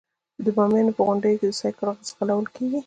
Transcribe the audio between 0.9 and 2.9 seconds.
په غونډیو کې سایکل ځغلول کیږي.